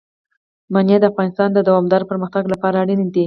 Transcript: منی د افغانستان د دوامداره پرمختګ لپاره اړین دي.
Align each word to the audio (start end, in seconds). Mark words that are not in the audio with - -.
منی 0.73 0.95
د 0.99 1.05
افغانستان 1.11 1.49
د 1.53 1.59
دوامداره 1.67 2.09
پرمختګ 2.11 2.43
لپاره 2.53 2.75
اړین 2.83 2.99
دي. 3.13 3.19